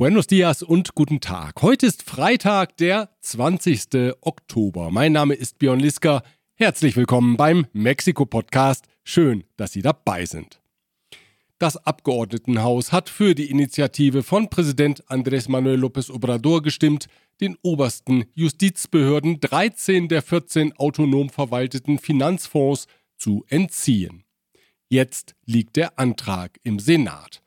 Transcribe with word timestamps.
Buenos 0.00 0.28
dias 0.28 0.62
und 0.62 0.94
guten 0.94 1.18
Tag. 1.18 1.60
Heute 1.60 1.84
ist 1.86 2.04
Freitag, 2.04 2.76
der 2.76 3.10
20. 3.20 4.14
Oktober. 4.20 4.92
Mein 4.92 5.10
Name 5.10 5.34
ist 5.34 5.58
Björn 5.58 5.80
Liska. 5.80 6.22
Herzlich 6.54 6.94
willkommen 6.96 7.36
beim 7.36 7.66
Mexiko-Podcast. 7.72 8.86
Schön, 9.02 9.42
dass 9.56 9.72
Sie 9.72 9.82
dabei 9.82 10.24
sind. 10.24 10.60
Das 11.58 11.76
Abgeordnetenhaus 11.84 12.92
hat 12.92 13.08
für 13.08 13.34
die 13.34 13.50
Initiative 13.50 14.22
von 14.22 14.48
Präsident 14.48 15.04
Andrés 15.08 15.50
Manuel 15.50 15.82
López 15.82 16.12
Obrador 16.12 16.62
gestimmt, 16.62 17.08
den 17.40 17.56
obersten 17.62 18.26
Justizbehörden 18.34 19.40
13 19.40 20.06
der 20.06 20.22
14 20.22 20.74
autonom 20.78 21.28
verwalteten 21.28 21.98
Finanzfonds 21.98 22.86
zu 23.16 23.44
entziehen. 23.48 24.22
Jetzt 24.88 25.34
liegt 25.44 25.74
der 25.74 25.98
Antrag 25.98 26.60
im 26.62 26.78
Senat. 26.78 27.42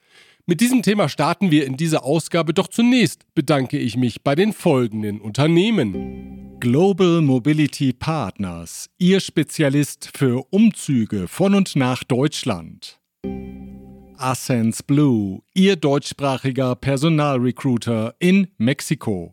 Mit 0.51 0.59
diesem 0.59 0.81
Thema 0.81 1.07
starten 1.07 1.49
wir 1.49 1.65
in 1.65 1.77
dieser 1.77 2.03
Ausgabe, 2.03 2.53
doch 2.53 2.67
zunächst 2.67 3.23
bedanke 3.35 3.77
ich 3.77 3.95
mich 3.95 4.21
bei 4.21 4.35
den 4.35 4.51
folgenden 4.51 5.21
Unternehmen. 5.21 6.59
Global 6.59 7.21
Mobility 7.21 7.93
Partners, 7.93 8.89
Ihr 8.97 9.21
Spezialist 9.21 10.09
für 10.13 10.45
Umzüge 10.49 11.29
von 11.29 11.55
und 11.55 11.77
nach 11.77 12.03
Deutschland. 12.03 12.99
Ascens 14.17 14.83
Blue, 14.83 15.41
Ihr 15.53 15.77
deutschsprachiger 15.77 16.75
Personalrecruiter 16.75 18.15
in 18.19 18.47
Mexiko. 18.57 19.31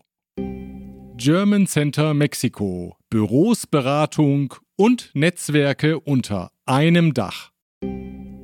German 1.17 1.67
Center 1.67 2.15
Mexiko, 2.15 2.97
Büros, 3.11 3.67
Beratung 3.67 4.55
und 4.77 5.11
Netzwerke 5.15 5.99
unter 5.99 6.53
einem 6.65 7.13
Dach. 7.13 7.51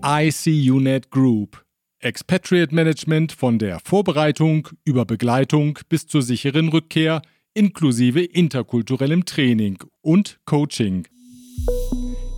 ICUNET 0.04 1.12
Group, 1.12 1.63
Expatriate 2.04 2.74
Management 2.74 3.32
von 3.32 3.58
der 3.58 3.80
Vorbereitung 3.82 4.68
über 4.84 5.06
Begleitung 5.06 5.78
bis 5.88 6.06
zur 6.06 6.20
sicheren 6.20 6.68
Rückkehr 6.68 7.22
inklusive 7.54 8.22
interkulturellem 8.22 9.24
Training 9.24 9.78
und 10.02 10.38
Coaching. 10.44 11.08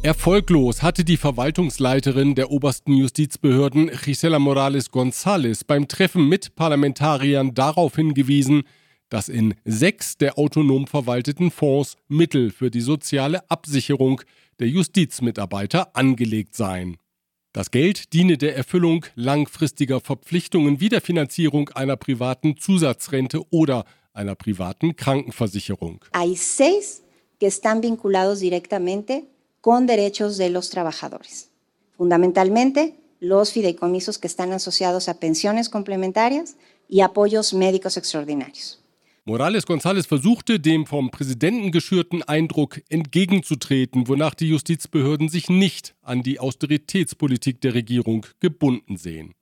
Erfolglos 0.04 0.82
hatte 0.82 1.02
die 1.02 1.16
Verwaltungsleiterin 1.16 2.36
der 2.36 2.52
obersten 2.52 2.92
Justizbehörden 2.92 3.90
Gisela 4.04 4.38
Morales 4.38 4.92
González 4.92 5.62
beim 5.66 5.88
Treffen 5.88 6.28
mit 6.28 6.54
Parlamentariern 6.54 7.52
darauf 7.52 7.96
hingewiesen, 7.96 8.62
dass 9.08 9.28
in 9.28 9.54
sechs 9.64 10.16
der 10.16 10.38
autonom 10.38 10.86
verwalteten 10.86 11.50
Fonds 11.50 11.96
Mittel 12.06 12.52
für 12.52 12.70
die 12.70 12.80
soziale 12.80 13.50
Absicherung 13.50 14.20
der 14.60 14.68
Justizmitarbeiter 14.68 15.96
angelegt 15.96 16.54
seien. 16.54 16.98
Das 17.56 17.70
Geld 17.70 18.12
diene 18.12 18.36
der 18.36 18.54
Erfüllung 18.54 19.06
langfristiger 19.14 19.98
Verpflichtungen 20.00 20.78
wie 20.78 20.90
der 20.90 21.00
Finanzierung 21.00 21.70
einer 21.70 21.96
privaten 21.96 22.58
Zusatzrente 22.58 23.40
oder 23.48 23.86
einer 24.12 24.34
privaten 24.34 24.94
Krankenversicherung. 24.94 26.04
Hay 26.12 26.36
seis 26.36 27.02
que 27.40 27.46
están 27.46 27.80
vinculados 27.80 28.40
directamente 28.40 29.24
con 29.62 29.86
derechos 29.86 30.36
de 30.36 30.50
los 30.50 30.68
trabajadores. 30.68 31.48
Fundamentalmente, 31.96 32.98
los 33.20 33.52
fideicomisos 33.52 34.18
que 34.18 34.26
están 34.26 34.52
asociados 34.52 35.08
a 35.08 35.18
pensiones 35.18 35.70
complementarias 35.70 36.56
y 36.90 37.00
apoyos 37.00 37.54
médicos 37.54 37.96
extraordinarios. 37.96 38.85
Morales 39.28 39.66
González 39.66 40.06
versuchte, 40.06 40.60
dem 40.60 40.86
vom 40.86 41.10
Präsidenten 41.10 41.72
geschürten 41.72 42.22
Eindruck 42.22 42.80
entgegenzutreten, 42.88 44.06
wonach 44.06 44.34
die 44.34 44.48
Justizbehörden 44.48 45.28
sich 45.28 45.48
nicht 45.48 45.96
an 46.00 46.22
die 46.22 46.38
Austeritätspolitik 46.38 47.60
der 47.60 47.74
Regierung 47.74 48.24
gebunden 48.38 48.96
sehen. 48.96 49.34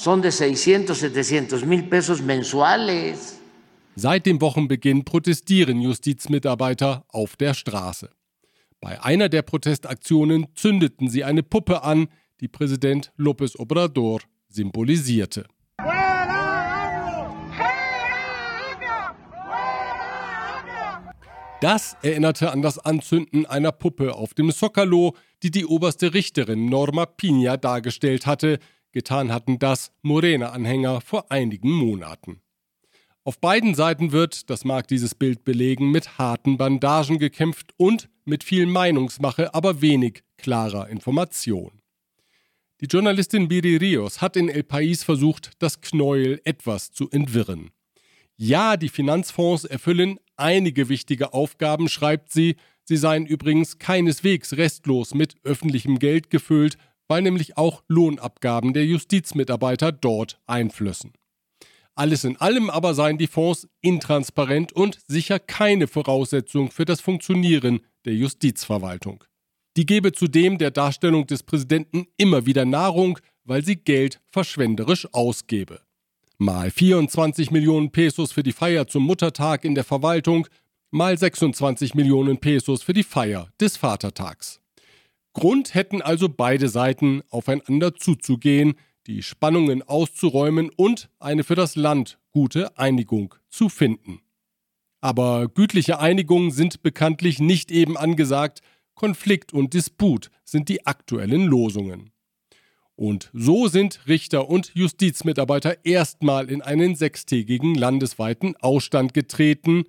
son 0.00 0.22
de 0.22 0.30
600, 0.30 0.96
700 0.96 1.66
mil 1.66 1.82
pesos 1.82 2.22
mensuales. 2.22 3.38
Seit 3.96 4.24
dem 4.24 4.40
Wochenbeginn 4.40 5.04
protestieren 5.04 5.82
Justizmitarbeiter 5.82 7.04
auf 7.08 7.36
der 7.36 7.52
Straße. 7.52 8.08
Bei 8.80 9.02
einer 9.02 9.28
der 9.28 9.42
Protestaktionen 9.42 10.46
zündeten 10.54 11.10
sie 11.10 11.22
eine 11.22 11.42
Puppe 11.42 11.82
an, 11.82 12.08
die 12.40 12.48
Präsident 12.48 13.12
López 13.18 13.58
Obrador 13.58 14.20
symbolisierte. 14.48 15.44
Das 21.60 21.94
erinnerte 22.02 22.52
an 22.52 22.62
das 22.62 22.78
Anzünden 22.78 23.44
einer 23.44 23.70
Puppe 23.70 24.14
auf 24.14 24.32
dem 24.32 24.50
Zocalo, 24.50 25.14
die 25.42 25.50
die 25.50 25.66
oberste 25.66 26.14
Richterin 26.14 26.70
Norma 26.70 27.04
Pina 27.04 27.58
dargestellt 27.58 28.24
hatte, 28.24 28.58
Getan 28.92 29.32
hatten 29.32 29.58
das 29.58 29.92
Morena-Anhänger 30.02 31.00
vor 31.00 31.30
einigen 31.30 31.70
Monaten. 31.70 32.40
Auf 33.22 33.38
beiden 33.38 33.74
Seiten 33.74 34.12
wird, 34.12 34.50
das 34.50 34.64
mag 34.64 34.88
dieses 34.88 35.14
Bild 35.14 35.44
belegen, 35.44 35.90
mit 35.90 36.18
harten 36.18 36.56
Bandagen 36.56 37.18
gekämpft 37.18 37.72
und 37.76 38.08
mit 38.24 38.42
viel 38.42 38.66
Meinungsmache, 38.66 39.54
aber 39.54 39.80
wenig 39.80 40.24
klarer 40.38 40.88
Information. 40.88 41.80
Die 42.80 42.86
Journalistin 42.86 43.46
Biri 43.46 43.76
Rios 43.76 44.22
hat 44.22 44.36
in 44.36 44.48
El 44.48 44.62
País 44.62 45.04
versucht, 45.04 45.50
das 45.58 45.82
Knäuel 45.82 46.40
etwas 46.44 46.92
zu 46.92 47.10
entwirren. 47.10 47.70
Ja, 48.36 48.78
die 48.78 48.88
Finanzfonds 48.88 49.66
erfüllen 49.66 50.18
einige 50.36 50.88
wichtige 50.88 51.34
Aufgaben, 51.34 51.90
schreibt 51.90 52.32
sie, 52.32 52.56
sie 52.84 52.96
seien 52.96 53.26
übrigens 53.26 53.78
keineswegs 53.78 54.54
restlos 54.54 55.12
mit 55.12 55.36
öffentlichem 55.44 55.98
Geld 55.98 56.30
gefüllt, 56.30 56.78
weil 57.10 57.22
nämlich 57.22 57.58
auch 57.58 57.82
Lohnabgaben 57.88 58.72
der 58.72 58.86
Justizmitarbeiter 58.86 59.90
dort 59.90 60.40
einflössen. 60.46 61.12
Alles 61.96 62.22
in 62.22 62.36
allem 62.36 62.70
aber 62.70 62.94
seien 62.94 63.18
die 63.18 63.26
Fonds 63.26 63.68
intransparent 63.80 64.72
und 64.72 65.00
sicher 65.08 65.40
keine 65.40 65.88
Voraussetzung 65.88 66.70
für 66.70 66.84
das 66.84 67.00
Funktionieren 67.00 67.80
der 68.04 68.14
Justizverwaltung. 68.14 69.24
Die 69.76 69.86
gebe 69.86 70.12
zudem 70.12 70.56
der 70.56 70.70
Darstellung 70.70 71.26
des 71.26 71.42
Präsidenten 71.42 72.06
immer 72.16 72.46
wieder 72.46 72.64
Nahrung, 72.64 73.18
weil 73.42 73.64
sie 73.64 73.76
Geld 73.76 74.20
verschwenderisch 74.30 75.12
ausgebe. 75.12 75.80
Mal 76.38 76.70
24 76.70 77.50
Millionen 77.50 77.90
Pesos 77.90 78.30
für 78.30 78.44
die 78.44 78.52
Feier 78.52 78.86
zum 78.86 79.02
Muttertag 79.02 79.64
in 79.64 79.74
der 79.74 79.84
Verwaltung, 79.84 80.46
mal 80.92 81.18
26 81.18 81.96
Millionen 81.96 82.38
Pesos 82.38 82.84
für 82.84 82.92
die 82.92 83.02
Feier 83.02 83.48
des 83.60 83.76
Vatertags. 83.76 84.60
Grund 85.32 85.74
hätten 85.74 86.02
also 86.02 86.28
beide 86.28 86.68
Seiten, 86.68 87.22
aufeinander 87.30 87.94
zuzugehen, 87.94 88.74
die 89.06 89.22
Spannungen 89.22 89.82
auszuräumen 89.82 90.70
und 90.76 91.08
eine 91.18 91.44
für 91.44 91.54
das 91.54 91.76
Land 91.76 92.18
gute 92.32 92.76
Einigung 92.78 93.34
zu 93.48 93.68
finden. 93.68 94.20
Aber 95.00 95.48
gütliche 95.48 95.98
Einigungen 95.98 96.50
sind 96.50 96.82
bekanntlich 96.82 97.38
nicht 97.38 97.70
eben 97.70 97.96
angesagt, 97.96 98.60
Konflikt 98.94 99.54
und 99.54 99.72
Disput 99.72 100.30
sind 100.44 100.68
die 100.68 100.86
aktuellen 100.86 101.46
Losungen. 101.46 102.10
Und 102.96 103.30
so 103.32 103.66
sind 103.66 104.06
Richter 104.08 104.50
und 104.50 104.72
Justizmitarbeiter 104.74 105.86
erstmal 105.86 106.50
in 106.50 106.60
einen 106.60 106.94
sechstägigen 106.96 107.74
landesweiten 107.74 108.56
Ausstand 108.58 109.14
getreten, 109.14 109.84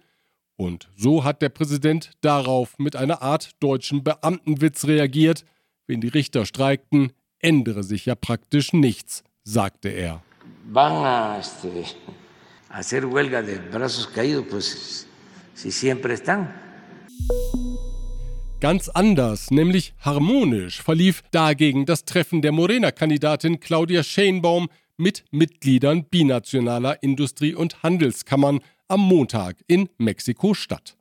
und 0.62 0.90
so 0.96 1.24
hat 1.24 1.42
der 1.42 1.50
Präsident 1.50 2.12
darauf 2.22 2.78
mit 2.78 2.96
einer 2.96 3.24
Art 3.24 3.50
deutschen 3.60 4.04
Beamtenwitz 4.04 4.86
reagiert, 4.86 5.44
wenn 5.88 6.02
die 6.02 6.08
Richter 6.08 6.46
streikten, 6.46 7.14
ändere 7.40 7.84
sich 7.84 8.06
ja 8.06 8.14
praktisch 8.14 8.72
nichts, 8.72 9.24
sagte 9.44 9.90
er. 9.90 10.22
Van 10.72 11.04
a, 11.04 11.40
este, 11.40 11.84
hacer 12.70 13.06
huelga 13.06 13.42
de 13.42 13.58
brazos 13.72 14.08
caídos, 14.14 14.46
pues 14.50 15.08
si 15.56 15.72
siempre 15.72 16.14
están. 16.14 16.54
Ganz 18.60 18.88
anders, 18.90 19.50
nämlich 19.50 19.96
harmonisch, 19.98 20.84
verlief 20.84 21.24
dagegen 21.32 21.88
das 21.88 22.06
Treffen 22.06 22.44
der 22.44 22.52
Morena-Kandidatin 22.52 23.60
Claudia 23.60 24.04
Scheinbaum 24.04 24.70
mit 24.98 25.24
Mitgliedern 25.32 26.04
binationaler 26.04 27.02
Industrie- 27.02 27.56
und 27.56 27.82
Handelskammern 27.82 28.60
am 28.92 29.00
Montag 29.00 29.64
in 29.68 29.90
Mexiko-Stadt. 29.98 30.98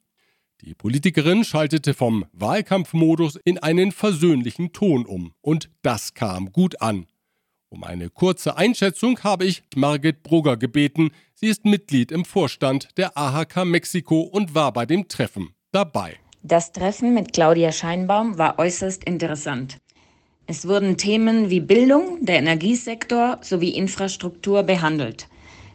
Die 0.62 0.75
Politikerin 0.75 1.42
schaltete 1.42 1.92
vom 1.92 2.25
Wahlkampfmodus 2.32 3.37
in 3.44 3.58
einen 3.58 3.92
versöhnlichen 3.92 4.72
Ton 4.72 5.04
um 5.06 5.32
und 5.40 5.70
das 5.82 6.14
kam 6.14 6.52
gut 6.52 6.81
an. 6.81 7.06
Um 7.69 7.82
eine 7.82 8.10
kurze 8.10 8.56
Einschätzung 8.56 9.20
habe 9.25 9.44
ich 9.44 9.62
Margit 9.75 10.22
Brugger 10.22 10.56
gebeten. 10.56 11.10
Sie 11.34 11.46
ist 11.46 11.64
Mitglied 11.64 12.12
im 12.12 12.25
Vorstand 12.25 12.88
der 12.96 13.16
AHK 13.16 13.64
Mexiko 13.64 14.20
und 14.20 14.54
war 14.54 14.72
bei 14.72 14.86
dem 14.86 15.08
Treffen 15.08 15.50
dabei. 15.72 16.16
Das 16.43 16.72
Treffen 16.72 17.12
mit 17.12 17.32
Claudia 17.32 17.72
Scheinbaum 17.72 18.38
war 18.38 18.58
äußerst 18.58 19.04
interessant. 19.04 19.78
Es 20.46 20.66
wurden 20.66 20.96
Themen 20.96 21.48
wie 21.48 21.60
Bildung, 21.60 22.25
der 22.25 22.38
Energiesektor 22.38 23.38
sowie 23.40 23.70
Infrastruktur 23.70 24.62
behandelt. 24.62 25.28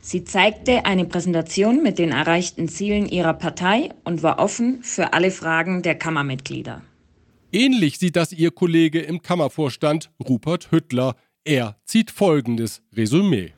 Sie 0.07 0.23
zeigte 0.23 0.85
eine 0.85 1.05
Präsentation 1.05 1.81
mit 1.81 1.97
den 1.97 2.11
erreichten 2.11 2.69
Zielen 2.69 3.07
ihrer 3.07 3.33
Partei 3.33 3.89
und 4.03 4.21
war 4.21 4.37
offen 4.37 4.83
für 4.83 5.13
alle 5.13 5.31
Fragen 5.31 5.81
der 5.81 5.95
Kammermitglieder. 5.95 6.83
Ähnlich 7.51 7.97
sieht 7.97 8.15
das 8.15 8.31
ihr 8.31 8.51
Kollege 8.51 8.99
im 8.99 9.23
Kammervorstand 9.23 10.11
Rupert 10.23 10.69
Hüttler. 10.69 11.15
Er 11.43 11.77
zieht 11.85 12.11
folgendes 12.11 12.83
Resümee. 12.95 13.53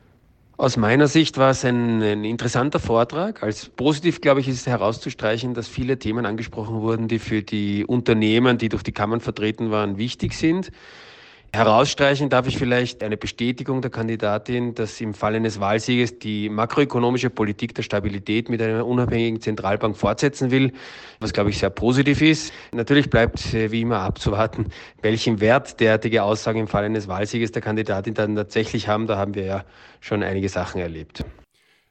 Aus 0.56 0.78
meiner 0.78 1.06
Sicht 1.06 1.36
war 1.36 1.50
es 1.50 1.66
ein, 1.66 2.00
ein, 2.00 2.24
interessanter 2.24 2.80
Vortrag. 2.80 3.42
Als 3.42 3.68
positiv, 3.68 4.22
glaube 4.22 4.40
ich, 4.40 4.48
ist 4.48 4.66
herauszustreichen, 4.66 5.52
dass 5.52 5.68
viele 5.68 5.98
Themen 5.98 6.24
angesprochen 6.24 6.80
wurden, 6.80 7.08
die 7.08 7.18
für 7.18 7.42
die 7.42 7.84
Unternehmen, 7.84 8.56
die 8.56 8.70
durch 8.70 8.82
die 8.82 8.92
Kammern 8.92 9.20
vertreten 9.20 9.70
waren, 9.70 9.98
wichtig 9.98 10.32
sind. 10.32 10.72
Herausstreichen 11.54 12.28
darf 12.28 12.46
ich 12.46 12.58
vielleicht 12.58 13.02
eine 13.02 13.16
Bestätigung 13.16 13.80
der 13.80 13.90
Kandidatin, 13.90 14.74
dass 14.74 15.00
im 15.00 15.14
Fall 15.14 15.34
eines 15.34 15.58
Wahlsieges 15.58 16.18
die 16.18 16.50
makroökonomische 16.50 17.30
Politik 17.30 17.74
der 17.74 17.82
Stabilität 17.82 18.50
mit 18.50 18.60
einer 18.60 18.86
unabhängigen 18.86 19.40
Zentralbank 19.40 19.96
fortsetzen 19.96 20.50
will, 20.50 20.72
was 21.20 21.32
glaube 21.32 21.48
ich 21.48 21.58
sehr 21.58 21.70
positiv 21.70 22.20
ist. 22.20 22.52
Natürlich 22.72 23.08
bleibt 23.08 23.54
äh, 23.54 23.72
wie 23.72 23.80
immer 23.80 24.00
abzuwarten, 24.00 24.66
welchen 25.00 25.40
Wert 25.40 25.80
derartige 25.80 26.22
Aussagen 26.22 26.60
im 26.60 26.68
Fall 26.68 26.84
eines 26.84 27.08
Wahlsieges 27.08 27.50
der 27.50 27.62
Kandidatin 27.62 28.12
dann 28.12 28.36
tatsächlich 28.36 28.86
haben. 28.86 29.06
Da 29.06 29.16
haben 29.16 29.34
wir 29.34 29.44
ja 29.44 29.64
schon 30.00 30.22
einige 30.22 30.50
Sachen 30.50 30.82
erlebt. 30.82 31.24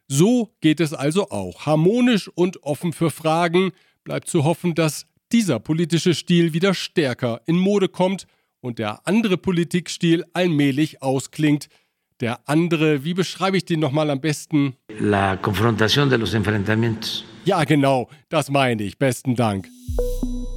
So 0.08 0.52
geht 0.62 0.80
es 0.80 0.94
also 0.94 1.32
auch. 1.32 1.66
Harmonisch 1.66 2.30
und 2.36 2.62
offen 2.64 2.94
für 2.94 3.10
Fragen. 3.10 3.72
Bleibt 4.04 4.28
zu 4.28 4.44
hoffen, 4.44 4.76
dass 4.76 5.08
dieser 5.32 5.60
politische 5.60 6.14
Stil 6.14 6.54
wieder 6.54 6.76
stärker 6.76 7.42
in 7.48 7.58
Mode 7.58 7.90
kommt 7.90 8.28
und 8.68 8.80
der 8.80 9.08
andere 9.08 9.38
Politikstil 9.38 10.26
allmählich 10.34 11.02
ausklingt. 11.02 11.70
Der 12.20 12.48
andere, 12.50 13.04
wie 13.04 13.14
beschreibe 13.14 13.58
ich 13.58 13.66
den 13.66 13.80
nochmal 13.80 14.10
am 14.10 14.22
besten? 14.22 14.76
La 15.00 15.38
confrontación 15.42 16.10
de 16.10 16.18
los 16.18 16.34
enfrentamientos. 16.34 17.24
Ja, 17.46 17.64
genau, 17.64 18.10
das 18.30 18.50
meine 18.50 18.84
ich. 18.84 18.98
Besten 18.98 19.36
Dank. 19.36 19.68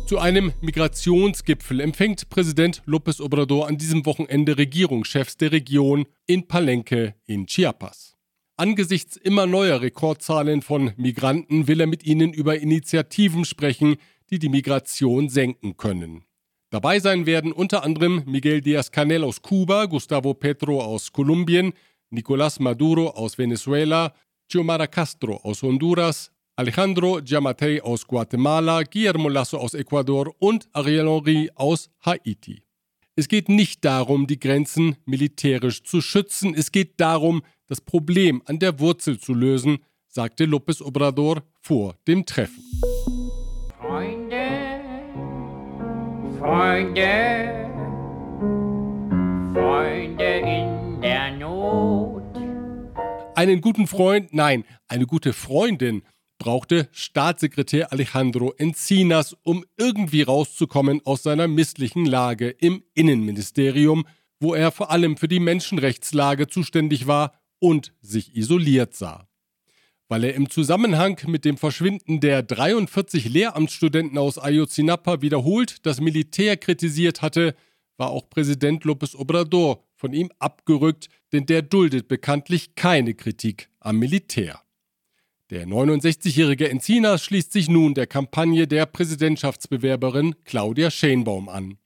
Zu 0.07 0.19
einem 0.19 0.53
Migrationsgipfel 0.61 1.81
empfängt 1.81 2.29
Präsident 2.31 2.83
López 2.85 3.23
Obrador 3.23 3.69
an 3.69 3.79
diesem 3.79 4.05
Wochenende 4.07 4.59
Regierungschefs 4.59 5.37
der 5.37 5.53
Region 5.53 6.07
in 6.27 6.49
Palenque 6.49 7.15
in 7.27 7.47
Chiapas. 7.47 8.17
Angesichts 8.57 9.17
immer 9.17 9.47
neuer 9.47 9.81
Rekordzahlen 9.81 10.63
von 10.63 10.93
Migranten 10.97 11.69
will 11.69 11.81
er 11.81 11.87
mit 11.87 12.05
ihnen 12.05 12.33
über 12.33 12.59
Initiativen 12.59 13.45
sprechen, 13.45 13.97
die 14.31 14.39
die 14.39 14.49
Migration 14.49 15.29
senken 15.29 15.77
können. 15.77 16.25
Dabei 16.71 17.01
sein 17.01 17.27
werden 17.27 17.53
unter 17.53 17.83
anderem 17.83 18.23
Miguel 18.27 18.61
Díaz-Canel 18.61 19.25
aus 19.25 19.43
Kuba, 19.43 19.87
Gustavo 19.87 20.35
Petro 20.35 20.81
aus 20.81 21.11
Kolumbien, 21.11 21.73
Nicolás 22.11 22.61
Maduro 22.63 23.09
aus 23.09 23.39
Venezuela, 23.39 24.15
Xiomara 24.49 24.87
Castro 24.87 25.37
aus 25.43 25.63
Honduras, 25.63 26.31
Alejandro 26.55 27.21
Giammattei 27.23 27.83
aus 27.83 28.07
Guatemala, 28.07 28.85
Guillermo 28.85 29.29
Lasso 29.29 29.59
aus 29.59 29.75
Ecuador 29.75 30.33
und 30.39 30.69
Ariel 30.73 31.09
Henry 31.09 31.51
aus 31.57 31.91
Haiti. 32.05 32.63
Es 33.17 33.27
geht 33.27 33.49
nicht 33.49 33.85
darum, 33.85 34.29
die 34.29 34.39
Grenzen 34.39 34.97
militärisch 35.07 35.83
zu 35.83 36.01
schützen, 36.01 36.55
es 36.55 36.71
geht 36.71 37.01
darum, 37.01 37.43
das 37.67 37.81
Problem 37.81 38.43
an 38.45 38.61
der 38.61 38.79
Wurzel 38.79 39.19
zu 39.19 39.35
lösen, 39.35 39.79
sagte 40.07 40.45
López 40.45 40.81
Obrador 40.83 41.43
vor 41.61 41.97
dem 42.07 42.25
Treffen. 42.25 42.63
Freunde, 46.41 47.69
Freunde 49.53 50.39
in 50.39 51.03
der 51.03 51.37
Not. 51.37 52.23
Einen 53.37 53.61
guten 53.61 53.87
Freund, 53.87 54.33
nein, 54.33 54.65
eine 54.89 55.05
gute 55.05 55.35
Freundin 55.35 56.03
brauchte 56.39 56.89
Staatssekretär 56.93 57.93
Alejandro 57.93 58.55
Encinas, 58.57 59.37
um 59.43 59.67
irgendwie 59.77 60.23
rauszukommen 60.23 61.03
aus 61.05 61.25
seiner 61.25 61.47
misslichen 61.47 62.07
Lage 62.07 62.49
im 62.49 62.85
Innenministerium, 62.95 64.07
wo 64.41 64.55
er 64.55 64.73
vor 64.73 64.91
allem 64.91 65.19
für 65.19 65.29
die 65.29 65.41
Menschenrechtslage 65.41 66.47
zuständig 66.47 67.07
war 67.07 67.35
und 67.59 67.93
sich 68.01 68.35
isoliert 68.35 68.95
sah 68.95 69.30
weil 70.11 70.25
er 70.25 70.35
im 70.35 70.51
Zusammenhang 70.51 71.21
mit 71.29 71.45
dem 71.45 71.57
Verschwinden 71.57 72.19
der 72.19 72.43
43 72.43 73.29
Lehramtsstudenten 73.29 74.19
aus 74.19 74.39
Ayotzinapa 74.39 75.23
wiederholt 75.23 75.87
das 75.87 76.01
Militär 76.01 76.57
kritisiert 76.57 77.23
hatte, 77.23 77.55
war 77.97 78.11
auch 78.11 78.29
Präsident 78.29 78.85
López 78.85 79.15
Obrador 79.15 79.85
von 79.95 80.13
ihm 80.13 80.33
abgerückt, 80.41 81.09
denn 81.33 81.47
der 81.47 81.63
duldet 81.63 82.09
bekanntlich 82.09 82.75
keine 82.75 83.15
Kritik 83.15 83.71
am 83.79 84.01
Militär. 84.01 84.61
Der 85.51 85.67
69-jährige 85.69 86.69
Encinas 86.69 87.23
schließt 87.23 87.53
sich 87.53 87.69
nun 87.69 87.95
der 87.95 88.09
Kampagne 88.09 88.67
der 88.67 88.87
Präsidentschaftsbewerberin 88.87 90.35
Claudia 90.45 90.91
Scheinbaum 90.91 91.49
an. 91.49 91.79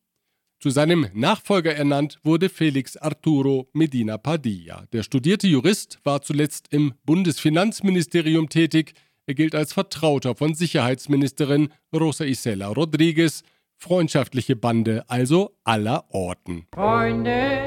Zu 0.64 0.70
seinem 0.70 1.08
Nachfolger 1.12 1.76
ernannt 1.76 2.18
wurde 2.22 2.48
Felix 2.48 2.96
Arturo 2.96 3.68
Medina 3.74 4.16
Padilla. 4.16 4.86
Der 4.94 5.02
studierte 5.02 5.46
Jurist 5.46 5.98
war 6.04 6.22
zuletzt 6.22 6.68
im 6.70 6.94
Bundesfinanzministerium 7.04 8.48
tätig. 8.48 8.94
Er 9.26 9.34
gilt 9.34 9.54
als 9.54 9.74
Vertrauter 9.74 10.34
von 10.34 10.54
Sicherheitsministerin 10.54 11.68
Rosa 11.94 12.24
Isela 12.24 12.68
Rodriguez. 12.68 13.42
Freundschaftliche 13.76 14.56
Bande 14.56 15.04
also 15.06 15.54
aller 15.64 16.06
Orten. 16.08 16.66
Freunde, 16.74 17.60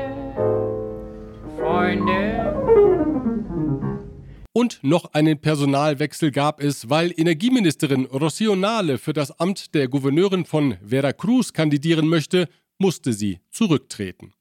Freunde. 1.56 2.48
Und 4.54 4.80
noch 4.82 5.14
einen 5.14 5.40
Personalwechsel 5.40 6.32
gab 6.32 6.64
es, 6.64 6.90
weil 6.90 7.14
Energieministerin 7.16 8.08
Rocío 8.08 8.56
Nale 8.56 8.98
für 8.98 9.14
das 9.14 9.40
Amt 9.40 9.76
der 9.76 9.88
Gouverneurin 9.88 10.46
von 10.46 10.78
Veracruz 10.84 11.54
kandidieren 11.54 12.08
möchte, 12.08 12.50
musste 12.78 13.14
sie 13.14 13.40
zurücktreten. 13.52 14.34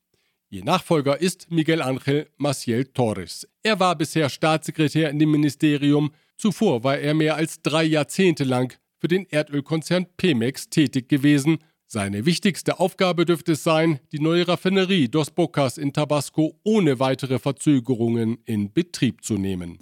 Ihr 0.49 0.64
Nachfolger 0.64 1.21
ist 1.21 1.50
Miguel 1.50 1.83
Ángel 1.83 2.28
Maciel 2.37 2.85
Torres. 2.85 3.49
Er 3.62 3.81
war 3.81 3.97
bisher 3.97 4.28
Staatssekretär 4.28 5.11
in 5.11 5.19
dem 5.19 5.31
Ministerium, 5.31 6.12
zuvor 6.37 6.85
war 6.85 6.99
er 6.99 7.14
mehr 7.14 7.35
als 7.35 7.61
drei 7.62 7.85
Jahrzehnte 7.85 8.45
lang 8.45 8.73
für 8.99 9.09
den 9.09 9.26
Erdölkonzern 9.26 10.07
Pemex 10.16 10.71
tätig 10.71 11.09
gewesen. 11.09 11.59
Seine 11.87 12.26
wichtigste 12.26 12.81
Aufgabe 12.81 13.25
dürfte 13.25 13.52
es 13.52 13.64
sein, 13.64 14.00
die 14.12 14.19
neue 14.19 14.47
Raffinerie 14.47 15.09
Dos 15.09 15.31
Bocas 15.31 15.78
in 15.78 15.93
Tabasco 15.93 16.59
ohne 16.64 16.99
weitere 16.99 17.38
Verzögerungen 17.38 18.38
in 18.45 18.73
Betrieb 18.73 19.25
zu 19.25 19.35
nehmen. 19.35 19.78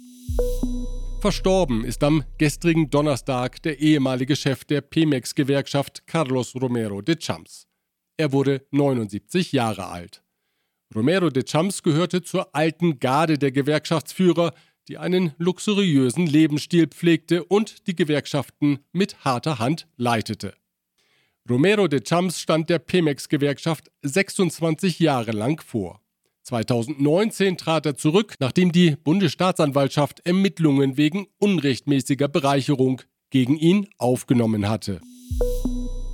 Verstorben 1.19 1.83
ist 1.83 2.03
am 2.03 2.23
gestrigen 2.37 2.89
Donnerstag 2.89 3.61
der 3.63 3.79
ehemalige 3.79 4.35
Chef 4.35 4.63
der 4.65 4.81
Pemex-Gewerkschaft 4.81 6.05
Carlos 6.05 6.53
Romero 6.55 7.01
de 7.01 7.15
Champs. 7.15 7.67
Er 8.17 8.31
wurde 8.31 8.65
79 8.71 9.51
Jahre 9.51 9.87
alt. 9.87 10.23
Romero 10.93 11.29
de 11.29 11.43
Champs 11.43 11.83
gehörte 11.83 12.21
zur 12.21 12.55
alten 12.55 12.99
Garde 12.99 13.37
der 13.37 13.51
Gewerkschaftsführer, 13.51 14.53
die 14.87 14.97
einen 14.97 15.33
luxuriösen 15.37 16.27
Lebensstil 16.27 16.87
pflegte 16.87 17.43
und 17.43 17.87
die 17.87 17.95
Gewerkschaften 17.95 18.79
mit 18.93 19.25
harter 19.25 19.59
Hand 19.59 19.87
leitete. 19.97 20.53
Romero 21.49 21.87
de 21.87 22.01
Champs 22.01 22.39
stand 22.39 22.69
der 22.69 22.79
Pemex-Gewerkschaft 22.79 23.91
26 24.01 24.99
Jahre 24.99 25.31
lang 25.31 25.61
vor. 25.61 26.01
2019 26.43 27.57
trat 27.57 27.85
er 27.85 27.95
zurück, 27.95 28.35
nachdem 28.39 28.71
die 28.71 28.95
Bundesstaatsanwaltschaft 28.95 30.25
Ermittlungen 30.25 30.97
wegen 30.97 31.27
unrechtmäßiger 31.39 32.27
Bereicherung 32.27 33.01
gegen 33.31 33.57
ihn 33.57 33.87
aufgenommen 33.97 34.69
hatte. 34.69 35.01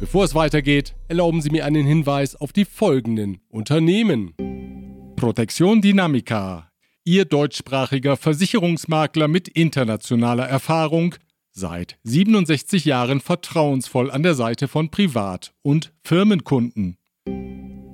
Bevor 0.01 0.25
es 0.25 0.33
weitergeht, 0.33 0.95
erlauben 1.09 1.43
Sie 1.43 1.51
mir 1.51 1.63
einen 1.63 1.85
Hinweis 1.85 2.35
auf 2.35 2.51
die 2.51 2.65
folgenden 2.65 3.39
Unternehmen. 3.49 4.33
Protection 5.15 5.79
Dynamica, 5.79 6.71
Ihr 7.05 7.25
deutschsprachiger 7.25 8.17
Versicherungsmakler 8.17 9.27
mit 9.27 9.47
internationaler 9.47 10.47
Erfahrung, 10.47 11.13
seit 11.51 11.99
67 12.01 12.83
Jahren 12.85 13.21
vertrauensvoll 13.21 14.09
an 14.09 14.23
der 14.23 14.33
Seite 14.33 14.67
von 14.67 14.89
Privat- 14.89 15.53
und 15.61 15.93
Firmenkunden. 16.03 16.97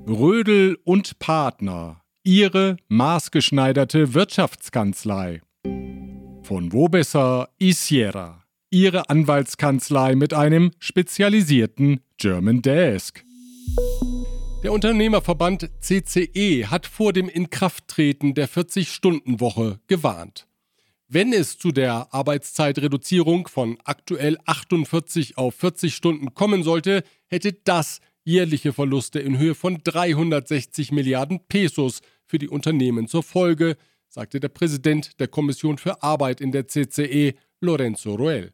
Rödel 0.08 0.78
und 0.86 1.20
Partner, 1.20 2.04
ihre 2.24 2.78
maßgeschneiderte 2.88 4.14
Wirtschaftskanzlei. 4.14 5.42
Von 6.42 6.72
wo 6.72 6.88
besser 6.88 7.50
Isiera, 7.60 8.46
ihre 8.70 9.10
Anwaltskanzlei 9.10 10.16
mit 10.16 10.34
einem 10.34 10.72
spezialisierten 10.80 12.02
German 12.18 12.62
Desk. 12.62 13.24
Der 14.64 14.74
Unternehmerverband 14.74 15.70
CCE 15.80 16.68
hat 16.68 16.88
vor 16.88 17.14
dem 17.14 17.30
Inkrafttreten 17.30 18.34
der 18.34 18.50
40-Stunden-Woche 18.50 19.80
gewarnt. 19.88 20.48
Wenn 21.08 21.32
es 21.32 21.58
zu 21.58 21.72
der 21.72 22.14
Arbeitszeitreduzierung 22.14 23.48
von 23.48 23.78
aktuell 23.86 24.38
48 24.46 25.38
auf 25.38 25.56
40 25.56 25.96
Stunden 25.96 26.34
kommen 26.34 26.64
sollte, 26.64 27.04
hätte 27.28 27.54
das 27.54 28.02
jährliche 28.26 28.74
Verluste 28.74 29.20
in 29.20 29.38
Höhe 29.38 29.56
von 29.56 29.80
360 29.82 30.92
Milliarden 30.92 31.40
Pesos 31.48 32.02
für 32.26 32.40
die 32.40 32.50
Unternehmen 32.50 33.08
zur 33.08 33.24
Folge, 33.24 33.78
sagte 34.10 34.42
der 34.42 34.50
Präsident 34.50 35.18
der 35.22 35.30
Kommission 35.30 35.78
für 35.78 36.04
Arbeit 36.04 36.42
in 36.42 36.52
der 36.52 36.68
CCE, 36.68 37.36
Lorenzo 37.62 38.16
Roel. 38.16 38.52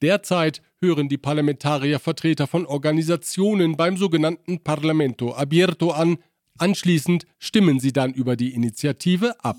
Derzeit 0.00 0.62
hören 0.80 1.08
die 1.08 1.18
Parlamentarier 1.18 1.98
Vertreter 1.98 2.46
von 2.46 2.66
Organisationen 2.66 3.76
beim 3.76 3.96
sogenannten 3.96 4.62
Parlamento 4.62 5.34
Abierto 5.34 5.90
an, 5.90 6.18
anschließend 6.56 7.26
stimmen 7.38 7.80
sie 7.80 7.92
dann 7.92 8.14
über 8.14 8.36
die 8.36 8.54
Initiative 8.54 9.34
ab. 9.44 9.56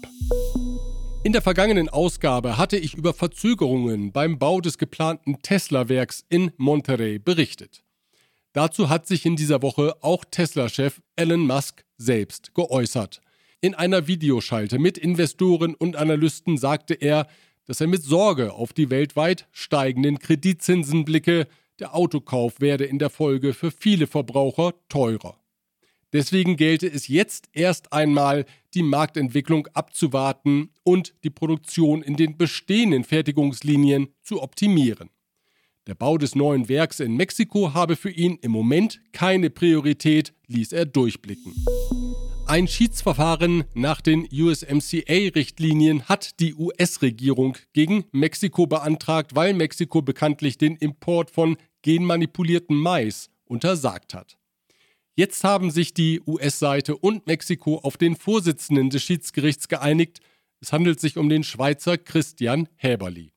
In 1.24 1.34
der 1.34 1.42
vergangenen 1.42 1.90
Ausgabe 1.90 2.58
hatte 2.58 2.78
ich 2.78 2.94
über 2.94 3.14
Verzögerungen 3.14 4.14
beim 4.14 4.40
Bau 4.40 4.62
des 4.62 4.78
geplanten 4.78 5.42
Tesla-Werks 5.42 6.24
in 6.30 6.52
Monterrey 6.56 7.20
berichtet. 7.20 7.84
Dazu 8.54 8.88
hat 8.88 9.08
sich 9.08 9.26
in 9.26 9.36
dieser 9.36 9.62
Woche 9.62 9.96
auch 10.02 10.24
Tesla-Chef 10.24 11.02
Elon 11.18 11.42
Musk 11.42 11.84
selbst 11.98 12.56
geäußert. 12.56 13.22
In 13.60 13.76
einer 13.76 14.08
Videoschalte 14.08 14.80
mit 14.80 14.98
Investoren 14.98 15.76
und 15.76 15.98
Analysten 15.98 16.58
sagte 16.58 16.94
er, 16.94 17.28
dass 17.70 17.82
er 17.82 17.88
mit 17.88 18.02
Sorge 18.02 18.52
auf 18.54 18.74
die 18.74 18.90
weltweit 18.90 19.48
steigenden 19.52 20.18
Kreditzinsen 20.18 21.06
blicke, 21.06 21.48
der 21.78 21.94
Autokauf 21.94 22.62
werde 22.62 22.86
in 22.86 22.98
der 22.98 23.12
Folge 23.12 23.54
für 23.54 23.70
viele 23.70 24.08
Verbraucher 24.08 24.74
teurer. 24.90 25.38
Deswegen 26.12 26.58
gelte 26.58 26.88
es 26.88 27.08
jetzt 27.08 27.48
erst 27.54 27.94
einmal, 27.94 28.48
die 28.74 28.82
Marktentwicklung 28.82 29.68
abzuwarten 29.76 30.72
und 30.82 31.14
die 31.24 31.30
Produktion 31.30 32.02
in 32.02 32.16
den 32.16 32.40
bestehenden 32.40 33.04
Fertigungslinien 33.04 34.08
zu 34.24 34.42
optimieren. 34.42 35.12
Der 35.86 35.94
Bau 35.94 36.18
des 36.18 36.34
neuen 36.34 36.70
Werks 36.70 37.00
in 37.00 37.16
Mexiko 37.18 37.76
habe 37.76 37.96
für 37.96 38.10
ihn 38.10 38.40
im 38.42 38.50
Moment 38.50 39.00
keine 39.12 39.52
Priorität, 39.52 40.34
ließ 40.48 40.72
er 40.72 40.88
durchblicken. 40.88 41.54
Ein 42.50 42.68
Schiedsverfahren 42.68 43.64
nach 43.76 44.02
den 44.02 44.28
USMCA-Richtlinien 44.32 46.06
hat 46.10 46.40
die 46.40 46.56
US-Regierung 46.56 47.56
gegen 47.74 48.06
Mexiko 48.12 48.66
beantragt, 48.66 49.36
weil 49.36 49.54
Mexiko 49.54 50.02
bekanntlich 50.02 50.58
den 50.58 50.76
Import 50.76 51.30
von 51.30 51.58
genmanipuliertem 51.84 52.76
Mais 52.76 53.30
untersagt 53.46 54.16
hat. 54.16 54.40
Jetzt 55.16 55.44
haben 55.44 55.70
sich 55.70 55.94
die 55.94 56.22
US-Seite 56.26 56.98
und 56.98 57.28
Mexiko 57.28 57.78
auf 57.78 57.98
den 57.98 58.16
Vorsitzenden 58.16 58.90
des 58.90 59.04
Schiedsgerichts 59.04 59.68
geeinigt. 59.68 60.20
Es 60.60 60.74
handelt 60.74 61.00
sich 61.00 61.18
um 61.18 61.30
den 61.30 61.44
Schweizer 61.44 62.00
Christian 62.00 62.68
Häberli. 62.78 63.32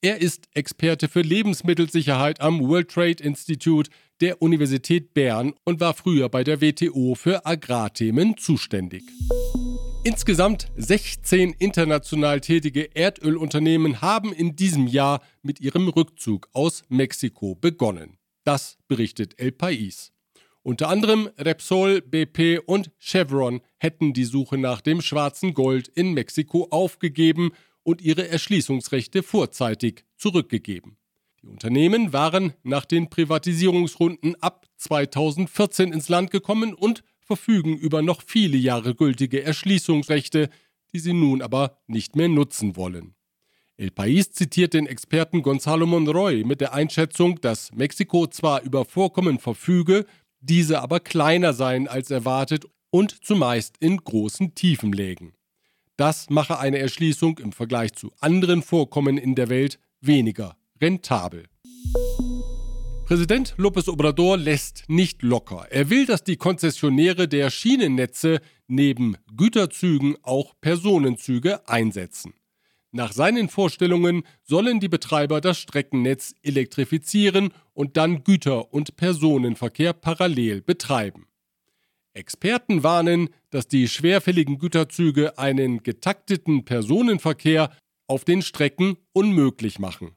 Er 0.00 0.22
ist 0.22 0.48
Experte 0.54 1.08
für 1.08 1.20
Lebensmittelsicherheit 1.20 2.40
am 2.40 2.66
World 2.66 2.90
Trade 2.90 3.22
Institute 3.22 3.90
der 4.24 4.40
Universität 4.40 5.12
Bern 5.12 5.52
und 5.64 5.80
war 5.80 5.92
früher 5.92 6.30
bei 6.30 6.44
der 6.44 6.62
WTO 6.62 7.14
für 7.14 7.44
Agrarthemen 7.44 8.38
zuständig. 8.38 9.02
Insgesamt 10.02 10.72
16 10.76 11.52
international 11.58 12.40
tätige 12.40 12.96
Erdölunternehmen 12.96 14.00
haben 14.00 14.32
in 14.32 14.56
diesem 14.56 14.86
Jahr 14.86 15.20
mit 15.42 15.60
ihrem 15.60 15.88
Rückzug 15.88 16.48
aus 16.54 16.84
Mexiko 16.88 17.54
begonnen. 17.54 18.16
Das 18.44 18.78
berichtet 18.88 19.38
El 19.38 19.50
País. 19.50 20.12
Unter 20.62 20.88
anderem 20.88 21.28
Repsol, 21.36 22.00
BP 22.00 22.60
und 22.64 22.92
Chevron 22.98 23.60
hätten 23.76 24.14
die 24.14 24.24
Suche 24.24 24.56
nach 24.56 24.80
dem 24.80 25.02
schwarzen 25.02 25.52
Gold 25.52 25.88
in 25.88 26.14
Mexiko 26.14 26.68
aufgegeben 26.70 27.50
und 27.82 28.00
ihre 28.00 28.26
Erschließungsrechte 28.26 29.22
vorzeitig 29.22 30.06
zurückgegeben. 30.16 30.96
Die 31.44 31.50
Unternehmen 31.50 32.14
waren 32.14 32.54
nach 32.62 32.86
den 32.86 33.10
Privatisierungsrunden 33.10 34.34
ab 34.40 34.66
2014 34.78 35.92
ins 35.92 36.08
Land 36.08 36.30
gekommen 36.30 36.72
und 36.72 37.04
verfügen 37.20 37.76
über 37.76 38.00
noch 38.00 38.22
viele 38.22 38.56
Jahre 38.56 38.94
gültige 38.94 39.42
Erschließungsrechte, 39.42 40.48
die 40.94 40.98
sie 40.98 41.12
nun 41.12 41.42
aber 41.42 41.76
nicht 41.86 42.16
mehr 42.16 42.28
nutzen 42.28 42.76
wollen. 42.76 43.14
El 43.76 43.90
País 43.90 44.32
zitiert 44.32 44.72
den 44.72 44.86
Experten 44.86 45.42
Gonzalo 45.42 45.84
Monroy 45.84 46.44
mit 46.44 46.62
der 46.62 46.72
Einschätzung, 46.72 47.38
dass 47.42 47.74
Mexiko 47.74 48.26
zwar 48.26 48.62
über 48.62 48.86
Vorkommen 48.86 49.38
verfüge, 49.38 50.06
diese 50.40 50.80
aber 50.80 50.98
kleiner 50.98 51.52
seien 51.52 51.88
als 51.88 52.10
erwartet 52.10 52.64
und 52.88 53.22
zumeist 53.22 53.76
in 53.80 53.98
großen 53.98 54.54
Tiefen 54.54 54.94
lägen. 54.94 55.34
Das 55.98 56.30
mache 56.30 56.58
eine 56.58 56.78
Erschließung 56.78 57.36
im 57.36 57.52
Vergleich 57.52 57.92
zu 57.92 58.12
anderen 58.20 58.62
Vorkommen 58.62 59.18
in 59.18 59.34
der 59.34 59.50
Welt 59.50 59.78
weniger 60.00 60.56
rentabel. 60.84 61.44
Präsident 63.06 63.54
López 63.56 63.88
Obrador 63.88 64.36
lässt 64.36 64.84
nicht 64.86 65.22
locker. 65.22 65.66
Er 65.70 65.88
will, 65.88 66.04
dass 66.04 66.24
die 66.24 66.36
Konzessionäre 66.36 67.26
der 67.26 67.48
Schienennetze 67.50 68.40
neben 68.66 69.16
Güterzügen 69.34 70.16
auch 70.22 70.52
Personenzüge 70.60 71.66
einsetzen. 71.68 72.34
Nach 72.92 73.12
seinen 73.12 73.48
Vorstellungen 73.48 74.24
sollen 74.42 74.78
die 74.78 74.90
Betreiber 74.90 75.40
das 75.40 75.58
Streckennetz 75.58 76.34
elektrifizieren 76.42 77.52
und 77.72 77.96
dann 77.96 78.22
Güter- 78.22 78.72
und 78.72 78.96
Personenverkehr 78.96 79.94
parallel 79.94 80.60
betreiben. 80.60 81.26
Experten 82.12 82.82
warnen, 82.82 83.30
dass 83.48 83.68
die 83.68 83.88
schwerfälligen 83.88 84.58
Güterzüge 84.58 85.38
einen 85.38 85.82
getakteten 85.82 86.66
Personenverkehr 86.66 87.70
auf 88.06 88.24
den 88.24 88.42
Strecken 88.42 88.98
unmöglich 89.12 89.78
machen. 89.78 90.14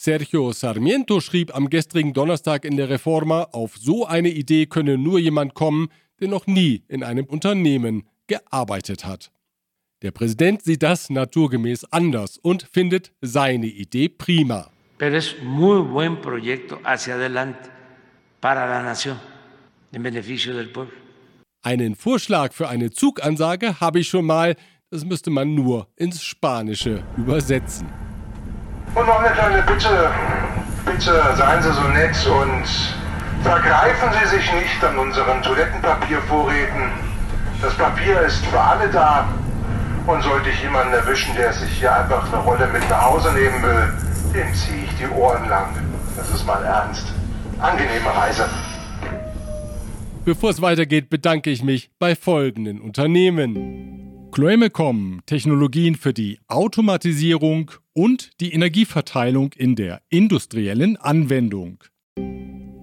Sergio 0.00 0.52
Sarmiento 0.52 1.18
schrieb 1.18 1.52
am 1.56 1.68
gestrigen 1.68 2.12
Donnerstag 2.12 2.64
in 2.64 2.76
der 2.76 2.88
Reforma, 2.88 3.48
auf 3.50 3.76
so 3.76 4.06
eine 4.06 4.28
Idee 4.28 4.66
könne 4.66 4.96
nur 4.96 5.18
jemand 5.18 5.54
kommen, 5.54 5.88
der 6.20 6.28
noch 6.28 6.46
nie 6.46 6.84
in 6.86 7.02
einem 7.02 7.24
Unternehmen 7.24 8.04
gearbeitet 8.28 9.04
hat. 9.04 9.32
Der 10.02 10.12
Präsident 10.12 10.62
sieht 10.62 10.84
das 10.84 11.10
naturgemäß 11.10 11.84
anders 11.90 12.38
und 12.38 12.62
findet 12.62 13.10
seine 13.22 13.66
Idee 13.66 14.08
prima. 14.08 14.70
Pero 14.98 15.16
es 15.16 15.34
muy 15.42 15.82
buen 15.82 16.20
proyecto 16.20 16.78
hacia 16.84 17.16
adelante 17.16 17.68
para 18.40 18.66
la 18.66 18.84
nación, 18.84 19.18
en 19.90 20.04
beneficio 20.04 20.54
del 20.54 20.68
pueblo. 20.68 20.94
Einen 21.64 21.96
Vorschlag 21.96 22.52
für 22.52 22.68
eine 22.68 22.90
Zugansage 22.90 23.80
habe 23.80 23.98
ich 23.98 24.08
schon 24.08 24.26
mal, 24.26 24.54
das 24.90 25.04
müsste 25.04 25.30
man 25.30 25.56
nur 25.56 25.88
ins 25.96 26.22
Spanische 26.22 27.02
übersetzen. 27.16 28.07
Und 28.94 29.06
noch 29.06 29.20
eine 29.20 29.30
kleine 29.34 29.62
Bitte. 29.62 30.10
Bitte 30.84 31.22
seien 31.36 31.62
Sie 31.62 31.72
so 31.72 31.82
nett 31.88 32.26
und 32.26 32.64
vergreifen 33.42 34.08
Sie 34.20 34.36
sich 34.36 34.52
nicht 34.52 34.84
an 34.84 34.98
unseren 34.98 35.42
Toilettenpapiervorräten. 35.42 36.90
Das 37.60 37.74
Papier 37.74 38.20
ist 38.22 38.44
für 38.46 38.60
alle 38.60 38.88
da. 38.88 39.28
Und 40.06 40.22
sollte 40.22 40.48
ich 40.48 40.62
jemanden 40.62 40.94
erwischen, 40.94 41.34
der 41.36 41.52
sich 41.52 41.70
hier 41.78 41.94
einfach 41.94 42.32
eine 42.32 42.42
Rolle 42.42 42.66
mit 42.72 42.88
nach 42.88 43.02
Hause 43.02 43.30
nehmen 43.34 43.62
will, 43.62 43.92
dem 44.34 44.54
ziehe 44.54 44.84
ich 44.84 44.96
die 44.96 45.08
Ohren 45.14 45.46
lang. 45.48 45.66
Das 46.16 46.30
ist 46.30 46.46
mal 46.46 46.64
ernst. 46.64 47.06
Angenehme 47.60 48.08
Reise. 48.16 48.48
Bevor 50.24 50.50
es 50.50 50.62
weitergeht, 50.62 51.10
bedanke 51.10 51.50
ich 51.50 51.62
mich 51.62 51.90
bei 51.98 52.14
folgenden 52.14 52.80
Unternehmen. 52.80 54.17
Chloemecom, 54.32 55.20
Technologien 55.26 55.94
für 55.94 56.12
die 56.12 56.38
Automatisierung 56.46 57.70
und 57.92 58.30
die 58.40 58.52
Energieverteilung 58.52 59.52
in 59.54 59.74
der 59.74 60.02
industriellen 60.10 60.96
Anwendung. 60.96 61.82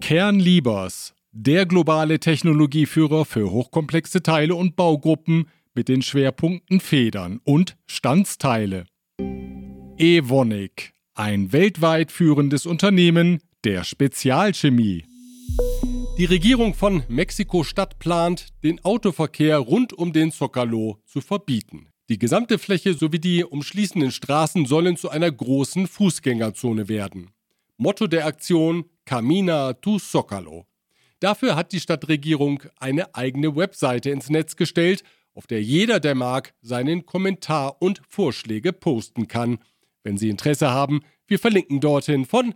Kernliebers, 0.01 1.13
der 1.31 1.65
globale 1.65 2.19
Technologieführer 2.19 3.25
für 3.25 3.51
hochkomplexe 3.51 4.21
Teile 4.23 4.55
und 4.55 4.75
Baugruppen 4.75 5.47
mit 5.73 5.87
den 5.87 6.01
Schwerpunkten 6.01 6.79
Federn 6.79 7.39
und 7.43 7.77
Standsteile. 7.85 8.85
Evonik, 9.97 10.93
ein 11.13 11.53
weltweit 11.53 12.11
führendes 12.11 12.65
Unternehmen 12.65 13.39
der 13.63 13.83
Spezialchemie. 13.83 15.05
Die 16.17 16.23
Regierung 16.25 16.73
von 16.73 17.03
Mexiko-Stadt 17.09 17.99
plant, 17.99 18.47
den 18.63 18.83
Autoverkehr 18.85 19.57
rund 19.57 19.91
um 19.91 20.13
den 20.13 20.31
Zocalo 20.31 21.01
zu 21.05 21.19
verbieten. 21.19 21.89
Die 22.07 22.17
gesamte 22.17 22.57
Fläche 22.57 22.93
sowie 22.93 23.19
die 23.19 23.43
umschließenden 23.43 24.11
Straßen 24.11 24.65
sollen 24.65 24.95
zu 24.95 25.09
einer 25.09 25.29
großen 25.29 25.87
Fußgängerzone 25.87 26.87
werden. 26.87 27.31
Motto 27.75 28.07
der 28.07 28.27
Aktion 28.27 28.85
Camina 29.03 29.73
tu 29.73 29.99
Zocalo. 29.99 30.65
Dafür 31.19 31.57
hat 31.57 31.73
die 31.73 31.81
Stadtregierung 31.81 32.63
eine 32.77 33.13
eigene 33.13 33.57
Webseite 33.57 34.09
ins 34.11 34.29
Netz 34.29 34.55
gestellt 34.55 35.03
auf 35.33 35.47
der 35.47 35.61
jeder, 35.61 35.99
der 35.99 36.15
mag, 36.15 36.53
seinen 36.61 37.05
Kommentar 37.05 37.81
und 37.81 38.01
Vorschläge 38.07 38.71
posten 38.71 39.27
kann. 39.27 39.57
Wenn 40.01 40.17
Sie 40.17 40.29
Interesse 40.29 40.69
haben, 40.69 41.01
wir 41.27 41.39
verlinken 41.39 41.81
dorthin 41.81 42.25
von 42.25 42.55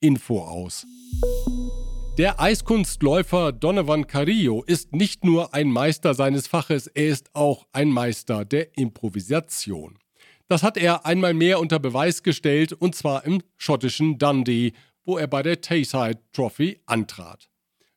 mexikopodcast.info 0.00 0.40
aus. 0.40 0.86
Der 2.16 2.40
Eiskunstläufer 2.40 3.52
Donovan 3.52 4.06
Carrillo 4.06 4.64
ist 4.64 4.92
nicht 4.92 5.24
nur 5.24 5.54
ein 5.54 5.70
Meister 5.70 6.14
seines 6.14 6.48
Faches, 6.48 6.88
er 6.88 7.08
ist 7.08 7.34
auch 7.34 7.66
ein 7.72 7.90
Meister 7.90 8.44
der 8.44 8.76
Improvisation. 8.76 9.98
Das 10.48 10.62
hat 10.62 10.76
er 10.76 11.06
einmal 11.06 11.34
mehr 11.34 11.60
unter 11.60 11.78
Beweis 11.78 12.22
gestellt, 12.22 12.72
und 12.72 12.94
zwar 12.96 13.24
im 13.24 13.42
schottischen 13.56 14.18
Dundee, 14.18 14.72
wo 15.04 15.16
er 15.16 15.28
bei 15.28 15.42
der 15.42 15.60
Tayside 15.60 16.18
Trophy 16.32 16.80
antrat. 16.86 17.48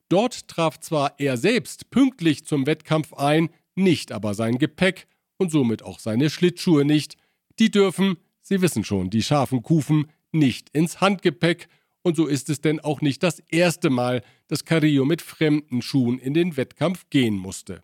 Dort 0.10 0.48
traf 0.48 0.80
zwar 0.80 1.16
er 1.18 1.38
selbst 1.38 1.90
pünktlich 1.90 2.46
zum 2.46 2.68
Wettkampf 2.68 3.14
ein, 3.14 3.50
nicht 3.76 4.12
aber 4.12 4.34
sein 4.34 4.58
Gepäck 4.58 5.08
und 5.38 5.52
somit 5.52 5.84
auch 5.84 6.00
seine 6.00 6.30
Schlittschuhe 6.30 6.86
nicht. 6.86 7.16
Die 7.58 7.72
dürfen, 7.72 8.18
Sie 8.42 8.62
wissen 8.62 8.84
schon, 8.84 9.10
die 9.10 9.24
scharfen 9.24 9.64
Kufen, 9.64 10.08
nicht 10.32 10.70
ins 10.72 11.02
Handgepäck. 11.02 11.68
Und 12.04 12.16
so 12.16 12.26
ist 12.26 12.50
es 12.50 12.62
denn 12.62 12.80
auch 12.80 13.02
nicht 13.02 13.22
das 13.22 13.40
erste 13.50 13.90
Mal, 13.90 14.24
dass 14.48 14.66
Carrillo 14.66 15.06
mit 15.06 15.22
fremden 15.22 15.82
Schuhen 15.82 16.18
in 16.18 16.34
den 16.34 16.58
Wettkampf 16.58 17.06
gehen 17.10 17.38
musste. 17.38 17.84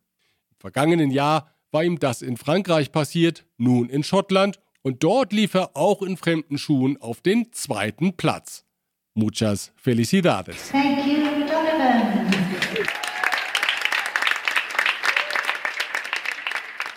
Im 0.49 0.57
vergangenen 0.59 1.11
Jahr 1.11 1.53
war 1.71 1.83
ihm 1.83 1.99
das 1.99 2.21
in 2.21 2.37
Frankreich 2.37 2.91
passiert, 2.91 3.45
nun 3.57 3.89
in 3.89 4.03
Schottland 4.03 4.59
und 4.81 5.03
dort 5.03 5.33
lief 5.33 5.53
er 5.53 5.75
auch 5.75 6.01
in 6.01 6.17
fremden 6.17 6.57
Schuhen 6.57 6.97
auf 6.99 7.21
den 7.21 7.51
zweiten 7.51 8.17
Platz. 8.17 8.65
Muchas 9.13 9.71
felicidades. 9.75 10.69
Thank 10.71 11.05
you, 11.05 11.45
Donovan. 11.47 12.27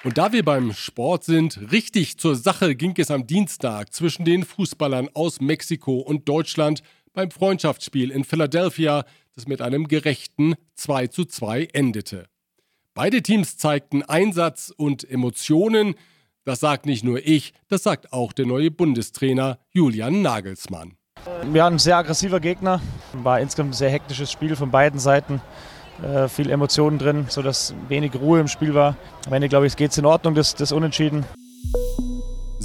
Und 0.02 0.16
da 0.16 0.32
wir 0.32 0.42
beim 0.42 0.72
Sport 0.72 1.24
sind, 1.24 1.72
richtig 1.72 2.16
zur 2.16 2.34
Sache 2.34 2.74
ging 2.74 2.94
es 2.96 3.10
am 3.10 3.26
Dienstag 3.26 3.92
zwischen 3.92 4.24
den 4.24 4.46
Fußballern 4.46 5.10
aus 5.12 5.42
Mexiko 5.42 5.98
und 5.98 6.26
Deutschland 6.26 6.82
beim 7.12 7.30
Freundschaftsspiel 7.30 8.10
in 8.10 8.24
Philadelphia, 8.24 9.04
das 9.34 9.46
mit 9.46 9.62
einem 9.62 9.88
gerechten 9.88 10.54
2 10.74 11.08
zu 11.08 11.24
2 11.24 11.68
endete. 11.72 12.26
Beide 12.94 13.22
Teams 13.22 13.56
zeigten 13.56 14.02
Einsatz 14.02 14.72
und 14.76 15.08
Emotionen. 15.08 15.94
Das 16.44 16.60
sagt 16.60 16.86
nicht 16.86 17.04
nur 17.04 17.24
ich, 17.24 17.52
das 17.68 17.82
sagt 17.82 18.12
auch 18.12 18.32
der 18.32 18.46
neue 18.46 18.70
Bundestrainer 18.70 19.58
Julian 19.70 20.22
Nagelsmann. 20.22 20.96
Wir 21.44 21.64
haben 21.64 21.76
ein 21.76 21.78
sehr 21.78 21.96
aggressiver 21.96 22.40
Gegner, 22.40 22.80
war 23.12 23.40
insgesamt 23.40 23.70
ein 23.70 23.74
sehr 23.74 23.90
hektisches 23.90 24.32
Spiel 24.32 24.56
von 24.56 24.70
beiden 24.70 24.98
Seiten. 24.98 25.40
Äh, 26.02 26.28
viel 26.28 26.50
Emotionen 26.50 26.98
drin, 26.98 27.26
sodass 27.28 27.74
wenig 27.88 28.14
Ruhe 28.14 28.40
im 28.40 28.48
Spiel 28.48 28.74
war. 28.74 28.96
Am 29.26 29.32
Ende, 29.34 29.48
glaube 29.48 29.66
ich, 29.66 29.76
geht 29.76 29.90
es 29.90 29.98
in 29.98 30.06
Ordnung, 30.06 30.34
das, 30.34 30.54
das 30.54 30.72
Unentschieden. 30.72 31.24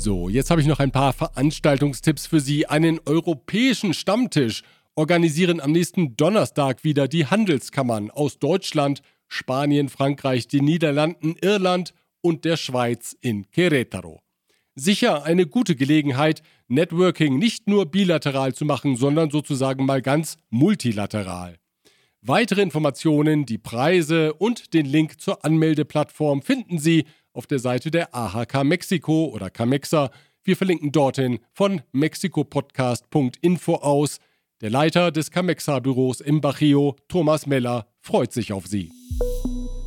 So, 0.05 0.29
jetzt 0.29 0.51
habe 0.51 0.61
ich 0.61 0.67
noch 0.67 0.77
ein 0.77 0.91
paar 0.91 1.13
Veranstaltungstipps 1.13 2.27
für 2.27 2.39
Sie. 2.39 2.67
Einen 2.67 2.99
europäischen 3.07 3.95
Stammtisch 3.95 4.61
organisieren 4.93 5.59
am 5.59 5.71
nächsten 5.71 6.15
Donnerstag 6.15 6.83
wieder 6.83 7.07
die 7.07 7.25
Handelskammern 7.25 8.11
aus 8.11 8.37
Deutschland, 8.37 9.01
Spanien, 9.27 9.89
Frankreich, 9.89 10.47
den 10.47 10.63
Niederlanden, 10.63 11.35
Irland 11.41 11.95
und 12.21 12.45
der 12.45 12.55
Schweiz 12.55 13.17
in 13.19 13.47
Querétaro. 13.47 14.19
Sicher 14.75 15.23
eine 15.23 15.47
gute 15.47 15.75
Gelegenheit, 15.75 16.43
Networking 16.67 17.39
nicht 17.39 17.67
nur 17.67 17.87
bilateral 17.87 18.53
zu 18.53 18.63
machen, 18.63 18.97
sondern 18.97 19.31
sozusagen 19.31 19.87
mal 19.87 20.03
ganz 20.03 20.37
multilateral. 20.51 21.57
Weitere 22.21 22.61
Informationen, 22.61 23.47
die 23.47 23.57
Preise 23.57 24.35
und 24.35 24.75
den 24.75 24.85
Link 24.85 25.19
zur 25.19 25.43
Anmeldeplattform 25.43 26.43
finden 26.43 26.77
Sie 26.77 27.05
auf 27.35 27.47
der 27.47 27.59
Seite 27.59 27.91
der 27.91 28.15
AHK 28.15 28.63
Mexiko 28.63 29.25
oder 29.25 29.49
Camexa. 29.49 30.11
Wir 30.43 30.55
verlinken 30.55 30.91
dorthin 30.91 31.39
von 31.51 31.81
mexikopodcast.info 31.91 33.75
aus. 33.75 34.19
Der 34.61 34.69
Leiter 34.69 35.11
des 35.11 35.31
Camexa-Büros 35.31 36.21
im 36.21 36.39
Bajio, 36.39 36.95
Thomas 37.07 37.45
Meller, 37.45 37.87
freut 37.99 38.31
sich 38.31 38.53
auf 38.53 38.67
Sie. 38.67 38.91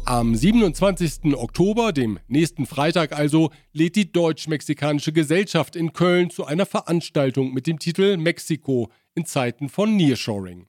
Am 0.05 0.35
27. 0.35 1.35
Oktober, 1.35 1.93
dem 1.93 2.19
nächsten 2.29 2.65
Freitag 2.65 3.13
also, 3.13 3.51
lädt 3.73 3.95
die 3.95 4.11
Deutsch-Mexikanische 4.11 5.13
Gesellschaft 5.13 5.77
in 5.77 5.93
Köln 5.93 6.31
zu 6.31 6.47
einer 6.47 6.65
Veranstaltung 6.65 7.53
mit 7.53 7.67
dem 7.67 7.79
Titel 7.79 8.17
Mexiko 8.17 8.91
in 9.15 9.27
Zeiten 9.27 9.69
von 9.69 9.97
Nearshoring. 9.97 10.67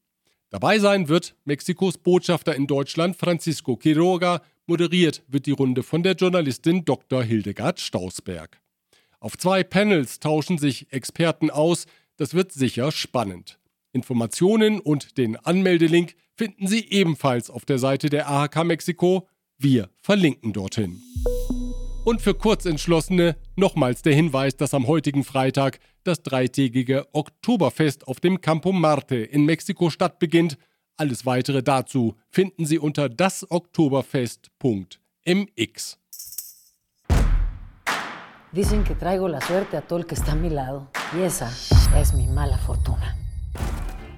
Dabei 0.49 0.79
sein 0.79 1.07
wird 1.07 1.35
Mexikos 1.45 1.97
Botschafter 1.97 2.55
in 2.55 2.67
Deutschland 2.67 3.15
Francisco 3.15 3.77
Quiroga, 3.77 4.41
moderiert 4.69 5.23
wird 5.27 5.47
die 5.47 5.51
Runde 5.51 5.83
von 5.83 6.03
der 6.03 6.13
Journalistin 6.13 6.85
Dr. 6.85 7.23
Hildegard 7.23 7.79
Stausberg. 7.81 8.61
Auf 9.19 9.37
zwei 9.37 9.63
Panels 9.63 10.19
tauschen 10.19 10.57
sich 10.57 10.93
Experten 10.93 11.49
aus, 11.49 11.87
das 12.15 12.33
wird 12.33 12.53
sicher 12.53 12.91
spannend. 12.91 13.59
Informationen 13.91 14.79
und 14.79 15.17
den 15.17 15.35
Anmeldelink 15.35 16.15
finden 16.35 16.67
Sie 16.67 16.87
ebenfalls 16.89 17.49
auf 17.49 17.65
der 17.65 17.79
Seite 17.79 18.09
der 18.09 18.29
AHK 18.29 18.63
Mexiko. 18.63 19.27
Wir 19.57 19.89
verlinken 19.97 20.53
dorthin. 20.53 21.01
Und 22.05 22.21
für 22.21 22.33
Kurzentschlossene 22.33 23.35
nochmals 23.55 24.03
der 24.03 24.13
Hinweis, 24.13 24.55
dass 24.55 24.73
am 24.73 24.87
heutigen 24.87 25.23
Freitag 25.23 25.79
das 26.03 26.21
dreitägige 26.21 27.07
Oktoberfest 27.13 28.07
auf 28.07 28.19
dem 28.19 28.39
Campo 28.39 28.71
Marte 28.71 29.17
in 29.17 29.45
Mexiko-Stadt 29.45 30.19
beginnt. 30.19 30.57
Alles 30.99 31.25
weitere 31.25 31.63
dazu 31.63 32.13
finden 32.29 32.65
Sie 32.65 32.77
unter 32.77 33.07
dasoktoberfest.mx. 33.07 35.97
Dicen 38.51 38.83
que 38.83 38.95
traigo 38.95 39.29
la 39.29 39.39
suerte 39.39 39.77
a 39.77 39.81
todo 39.81 39.99
el 39.99 40.05
que 40.05 40.15
está 40.15 40.33
a 40.33 40.35
mi 40.35 40.49
lado. 40.49 40.89
Y 41.17 41.21
esa 41.21 41.49
es 41.97 42.13
mi 42.13 42.27
mala 42.27 42.57
fortuna. 42.57 43.15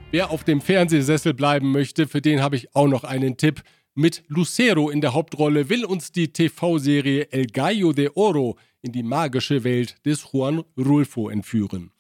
Wer 0.10 0.32
auf 0.32 0.44
dem 0.44 0.60
Fernsehsessel 0.60 1.36
bleiben 1.36 1.72
möchte, 1.72 2.08
für 2.08 2.20
den 2.20 2.42
habe 2.42 2.56
ich 2.56 2.76
auch 2.76 2.88
noch 2.88 3.04
einen 3.04 3.38
Tipp. 3.38 3.62
Mit 3.94 4.24
Lucero 4.28 4.90
in 4.90 5.02
der 5.02 5.14
Hauptrolle 5.14 5.70
will 5.70 5.86
uns 5.86 6.12
die 6.12 6.34
TV-Serie 6.34 7.32
El 7.32 7.46
Gallo 7.46 7.94
de 7.94 8.10
Oro 8.16 8.58
in 8.82 8.92
die 8.92 9.04
magische 9.04 9.64
Welt 9.64 10.04
des 10.04 10.34
Juan 10.34 10.64
Rulfo 10.76 11.30
entführen. 11.30 11.92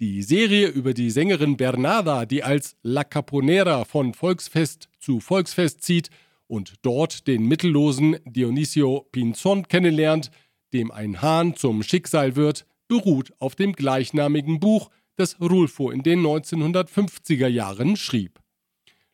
Die 0.00 0.24
Serie 0.24 0.66
über 0.66 0.92
die 0.92 1.08
Sängerin 1.08 1.56
Bernarda, 1.56 2.26
die 2.26 2.42
als 2.42 2.74
La 2.82 3.04
Caponera 3.04 3.84
von 3.84 4.12
Volksfest 4.12 4.88
zu 4.98 5.20
Volksfest 5.20 5.82
zieht 5.82 6.10
und 6.48 6.74
dort 6.82 7.28
den 7.28 7.46
mittellosen 7.46 8.16
Dionisio 8.24 9.06
Pinzon 9.12 9.68
kennenlernt, 9.68 10.32
dem 10.72 10.90
ein 10.90 11.22
Hahn 11.22 11.54
zum 11.54 11.84
Schicksal 11.84 12.34
wird, 12.34 12.66
beruht 12.88 13.32
auf 13.38 13.54
dem 13.54 13.72
gleichnamigen 13.72 14.58
Buch 14.58 14.90
das 15.14 15.40
Rulfo 15.40 15.92
in 15.92 16.02
den 16.02 16.26
1950er 16.26 17.46
Jahren 17.46 17.94
schrieb. 17.94 18.40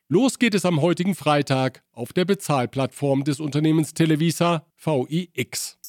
Los 0.09 0.39
geht 0.39 0.55
es 0.55 0.65
am 0.65 0.81
heutigen 0.81 1.15
Freitag 1.15 1.85
auf 1.93 2.15
der 2.15 2.25
Bezahlplattform 2.25 3.25
des 3.25 3.39
Unternehmens 3.39 3.93
Televisa 3.93 4.67
VIX. 4.83 5.80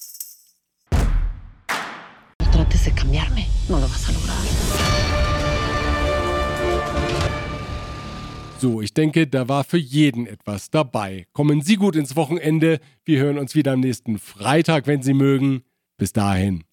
De 2.83 2.91
cambiarme, 2.91 3.45
no 3.69 3.77
lo 3.77 3.87
vas 3.87 4.07
a 4.07 4.11
lograr. 4.11 4.37
So, 8.57 8.81
ich 8.81 8.93
denke, 8.93 9.27
da 9.27 9.47
war 9.47 9.63
für 9.63 9.77
jeden 9.77 10.25
etwas 10.25 10.69
dabei. 10.71 11.25
Kommen 11.33 11.61
Sie 11.61 11.75
gut 11.75 11.95
ins 11.95 12.15
Wochenende. 12.15 12.79
Wir 13.05 13.19
hören 13.19 13.37
uns 13.37 13.55
wieder 13.55 13.73
am 13.73 13.79
nächsten 13.81 14.17
Freitag, 14.17 14.87
wenn 14.87 15.01
Sie 15.03 15.13
mögen. 15.13 15.61
Bis 15.97 16.11
dahin. 16.11 16.63